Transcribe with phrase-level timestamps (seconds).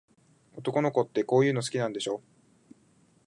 [0.55, 2.23] 男の子って、こういうの好きなんでしょ。